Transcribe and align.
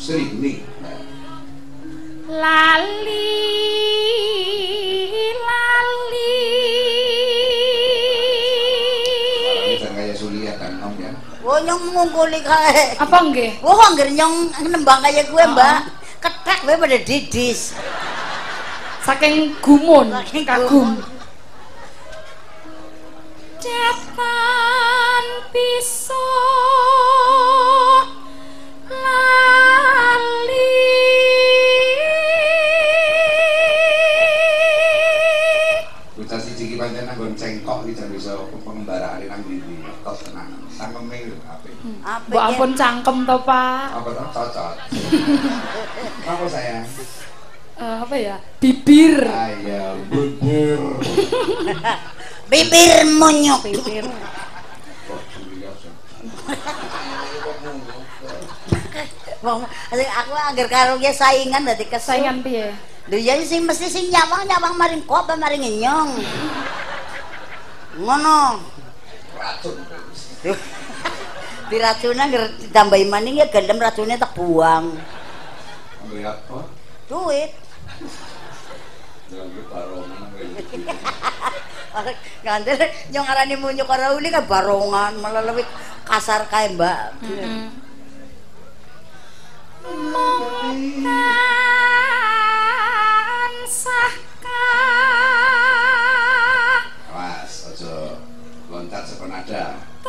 Sri 0.00 0.32
Ning. 0.32 0.64
Lali 2.24 3.36
lali 5.44 6.40
Jangan 9.76 9.92
kayak 9.92 10.16
Sulia 10.16 10.56
kan 10.56 10.80
Om 10.80 10.96
ya. 10.96 11.12
Oh 11.44 11.60
nyong 11.60 11.92
ngungkuli 11.92 12.40
kae. 12.40 12.96
Apa 12.96 13.28
nggih? 13.28 13.60
Wah 13.60 13.92
anggere 13.92 14.08
nyong 14.16 14.56
nembang 14.72 15.04
kaya 15.04 15.20
gue, 15.28 15.44
Mbak. 15.52 15.78
Ketek 16.24 16.64
wae 16.64 16.80
pada 16.80 16.96
didis. 16.96 17.76
Saking 19.04 19.52
gumun, 19.60 20.16
Saking 20.16 20.48
kagum. 20.48 20.96
Depan 23.60 25.24
piso 25.52 26.24
iki 37.90 37.98
jan 37.98 38.14
iso 38.14 38.46
pengembaraan 38.62 39.26
nang 39.26 39.42
ndi 39.42 39.82
tos 40.06 40.22
tenan. 40.22 40.46
Apik. 40.78 41.74
Apa 42.06 42.22
Mbok 42.30 42.38
ya? 42.38 42.46
ampun 42.54 42.70
cangkem 42.78 43.18
to, 43.26 43.36
Pak. 43.42 43.88
Apa 43.98 44.10
to 44.14 44.24
cocok. 44.30 44.72
Apa 46.30 46.44
sayang? 46.46 46.86
Eh, 47.80 47.96
apa 47.98 48.14
ya? 48.14 48.36
Bibir. 48.62 49.26
Ayo. 49.26 49.98
Bibir 52.52 52.96
monyok. 53.18 53.58
Bibir. 53.66 54.06
Kok 54.06 55.20
Sulia 55.34 55.70
sih. 55.80 55.90
Wong 59.40 59.64
aku 59.64 60.32
angger 60.36 60.68
karo 60.68 61.00
ge 61.00 61.10
saingan 61.10 61.64
dadi 61.64 61.88
kesel. 61.88 62.20
Saingan 62.20 62.44
piye? 62.44 62.70
Lho 63.10 63.16
ya 63.16 63.34
sing 63.42 63.64
mesti 63.64 63.88
sing 63.88 64.12
nyawang-nyawang 64.12 64.76
maring 64.76 65.02
kok 65.08 65.26
apa 65.26 65.34
maring 65.40 65.64
nyong. 65.80 66.20
Ngono. 68.00 68.64
Racun. 69.36 69.76
Diracuna 71.70 72.26
angger 72.26 72.50
ditambahi 72.58 73.04
maning 73.06 73.44
ya 73.44 73.46
gelem 73.52 73.78
racune 73.78 74.18
tak 74.18 74.34
buang. 74.34 74.96
Duit. 77.06 77.50
Jangan 79.30 79.62
barongan. 79.70 80.26
Ngandel 82.42 82.78
nyong 83.12 83.26
arani 83.28 83.54
munyo 83.60 83.84
karo 83.86 84.16
uli 84.18 84.32
kan 84.32 84.48
barongan 84.48 85.20
malah 85.22 85.44
lebih 85.44 85.66
kasar 86.08 86.48
kae, 86.50 86.74
Mbak. 86.74 87.22
Tansah 89.80 91.49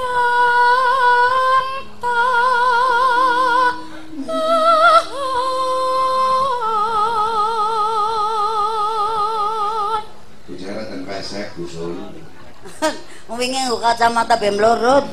Wingi 13.31 13.63
kacamata 13.81 14.35
bem 14.37 14.57
lorot. 14.57 15.03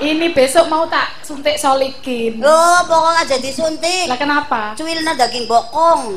Ini 0.00 0.32
besok 0.32 0.72
mau 0.72 0.88
tak 0.88 1.20
suntik 1.20 1.60
solikin. 1.60 2.40
Loh, 2.40 2.80
pokoknya 2.88 3.36
jadi 3.36 3.50
suntik. 3.52 4.08
Lah 4.08 4.16
kenapa? 4.16 4.72
Cuilna 4.72 5.12
daging 5.12 5.44
bokong. 5.44 6.16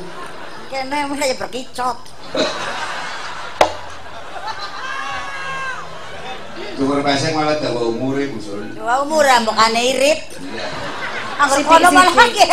Kene 0.72 1.12
kayak 1.20 1.38
berkicot. 1.38 1.98
Cukur 6.74 7.00
pesek 7.06 7.38
malah 7.38 7.62
dawa 7.62 7.86
umure 7.86 8.34
gusul. 8.34 8.66
Wah 8.82 9.06
umur 9.06 9.26
mbokane 9.46 9.82
irit. 9.94 10.22
Iya. 10.42 10.66
Angger 11.38 11.62
kono 11.66 11.90
malah 11.94 12.28
ki. 12.34 12.46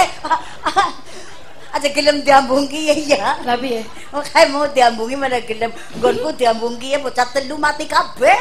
Aja 1.70 1.88
gelem 1.94 2.20
diambung 2.26 2.66
ki 2.66 3.08
ya. 3.08 3.40
Lah 3.46 3.56
piye? 3.56 3.86
Oke 4.12 4.40
mau 4.52 4.66
diambungi 4.68 5.16
mana 5.16 5.40
gelem. 5.40 5.72
Nggonku 5.96 6.36
diambung 6.36 6.76
ki 6.76 6.94
ya 6.94 6.98
bocah 7.00 7.28
telu 7.32 7.56
mati 7.56 7.88
kabeh. 7.88 8.38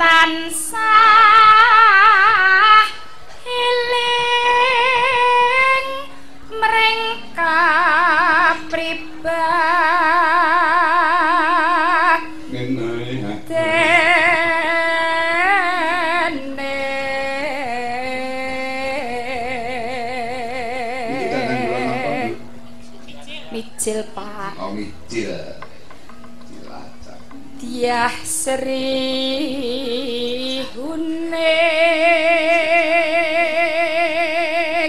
tansah 0.00 1.49
Micil 23.60 24.00
pak 24.16 24.56
Oh, 24.56 24.72
micil. 24.72 25.36
Cilacap. 26.48 27.20
Diah 27.60 28.16
Sri 28.24 28.88
Huning 30.72 31.36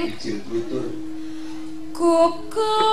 Micil 0.08 0.40
tutur. 0.48 0.88
gugur 1.92 2.91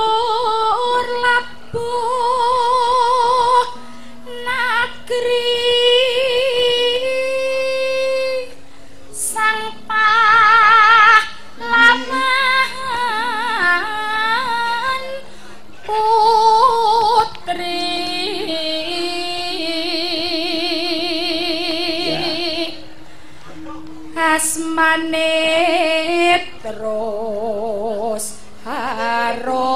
asmane 24.78 26.38
terus 26.62 28.38
haro 28.62 29.74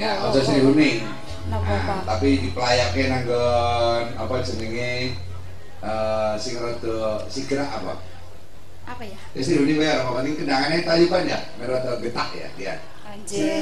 Ya, 0.00 0.16
aja. 0.32 0.40
Napa, 1.52 1.76
Nah, 1.76 2.00
tapi 2.08 2.40
diplayake 2.40 3.12
nanggon 3.12 4.16
apa 4.16 4.34
jenenge 4.40 5.12
eh 5.82 6.32
sing 6.40 6.56
rada 6.56 7.20
sigra 7.28 7.68
apa? 7.68 8.00
apa 8.82 9.02
ya 9.04 9.20
Ya 9.36 9.40
Sri 9.44 9.60
Huning 9.60 9.76
ya, 9.78 10.00
apa 10.02 10.24
paling 10.24 10.34
kendangane 10.40 10.80
tayuban 10.82 11.28
ya, 11.28 11.38
rada 11.60 12.00
getak 12.00 12.32
ya 12.32 12.48
dia. 12.56 12.74
Anjir. 13.04 13.60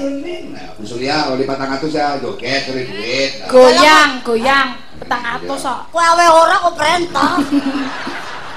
Nah, 0.54 0.78
oli 1.26 1.42
400 1.42 1.90
ya 1.90 2.22
joget 2.22 2.62
duit. 2.70 3.30
Nah, 3.42 3.50
goyang 3.50 4.10
goyang 4.22 4.68
petang 5.10 5.26
atus 5.42 5.66
kok 5.66 5.80
Kowe 5.90 5.98
awe 6.06 6.26
ora 6.30 6.54
kok 6.62 6.78
perintah. 6.78 7.34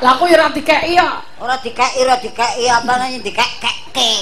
lah 0.06 0.14
aku 0.14 0.30
ya 0.30 0.38
ora 0.38 0.54
dikeki 0.54 0.94
ya 0.94 1.10
Ora 1.42 1.58
dikeki, 1.58 2.06
ora 2.06 2.16
dikeki 2.22 2.70
apa 2.70 2.92
namanya 2.94 3.20
dikek-kekke. 3.26 4.14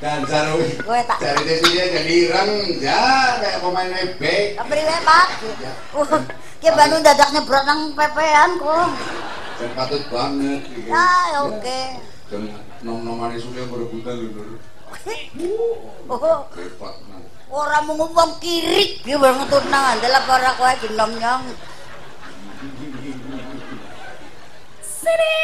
Dan 0.00 0.24
jaru 0.24 0.64
Kowe 0.80 1.00
tak 1.04 1.20
cari 1.20 1.40
deh 1.44 1.58
dia 1.68 1.84
jadi 2.00 2.12
ireng 2.16 2.50
ya 2.80 3.04
kayak 3.44 3.60
pemain 3.60 3.92
ebek. 3.92 4.56
Tapi 4.56 4.72
wae 4.80 5.00
Pak. 5.04 5.26
Uh, 5.92 6.24
Ki 6.58 6.72
Bandung 6.72 7.04
dadak 7.04 7.28
nyebrot 7.36 7.64
nang 7.68 7.92
pepean 7.92 8.56
kok. 8.56 8.88
Dan 9.60 9.70
patut 9.76 10.02
banget 10.08 10.62
gitu. 10.72 10.88
Ya, 10.88 11.06
ya 11.28 11.38
oke. 11.44 11.80
Dan 12.32 12.42
nom-noman 12.80 13.36
Surya 13.36 13.68
berebutan 13.68 14.16
lho. 14.16 14.56
Oh, 16.08 16.48
Hebat. 16.56 17.27
Ora 17.48 17.80
mung 17.80 17.96
wong 17.96 18.32
kirik 18.44 19.00
ki 19.00 19.16
banget 19.16 19.48
nang 19.72 19.84
andel 19.96 20.12
apa 20.12 20.32
ora 20.36 20.52
kowe 20.52 20.72
genom 20.84 21.12
nyong. 21.16 21.44
Sri 24.84 25.38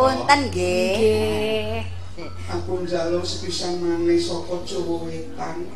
Pangapunten 0.00 0.40
nggih. 0.48 1.84
nggih 2.16 2.24
Aku 2.56 2.88
njaluk 2.88 3.20
sepisan 3.20 3.84
maneh 3.84 4.16
saka 4.16 4.64
Jawa 4.64 5.04
Wetan. 5.04 5.68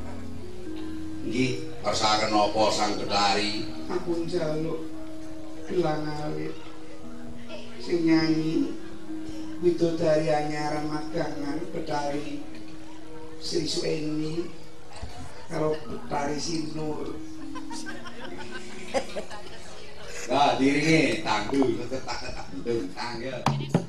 Nggih, 1.29 1.69
kersaken 1.85 2.33
napa 2.33 2.73
sang 2.73 2.97
Betari? 2.97 3.69
Aku 3.85 4.25
njaluk 4.25 4.89
gelang 5.69 6.09
alit 6.09 6.57
sing 7.85 8.09
nyanyi 8.09 8.73
widodari 9.61 10.33
anyaran 10.33 10.89
magangan 10.89 11.61
Betari 11.69 12.41
Sri 13.45 13.69
Sueni 13.69 14.49
karo 15.53 15.77
Betari 15.85 16.41
Sinur. 16.41 17.13
Nah, 20.33 20.57
diringi 20.57 21.21
tangguh 21.21 21.77
tetep 21.77 22.01
tak 22.09 22.25
tak 22.25 22.49
tangguh. 22.97 23.84